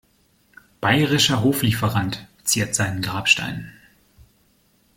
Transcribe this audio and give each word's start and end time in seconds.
Bayerischer 0.79 1.43
Hoflieferant“ 1.43 2.27
ziert 2.43 2.73
seinen 2.73 3.03
Grabstein. 3.03 3.71